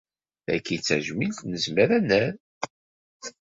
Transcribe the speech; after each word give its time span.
Tagi 0.45 0.71
i 0.75 0.77
d 0.79 0.81
tajmilt 0.81 1.39
nezmer 1.51 1.89
ad 1.97 2.03
nerr. 2.09 2.33